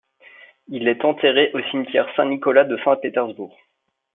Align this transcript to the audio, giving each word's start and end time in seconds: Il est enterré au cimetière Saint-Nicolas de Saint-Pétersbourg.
Il 0.69 0.87
est 0.87 1.05
enterré 1.05 1.51
au 1.53 1.59
cimetière 1.69 2.07
Saint-Nicolas 2.15 2.63
de 2.63 2.75
Saint-Pétersbourg. 2.83 3.55